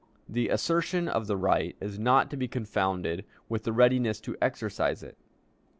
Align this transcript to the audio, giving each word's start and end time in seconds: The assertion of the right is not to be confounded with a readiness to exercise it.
The 0.27 0.49
assertion 0.49 1.07
of 1.07 1.27
the 1.27 1.37
right 1.37 1.75
is 1.79 1.99
not 1.99 2.31
to 2.31 2.35
be 2.35 2.47
confounded 2.47 3.23
with 3.47 3.67
a 3.67 3.71
readiness 3.71 4.19
to 4.21 4.35
exercise 4.41 5.03
it. 5.03 5.15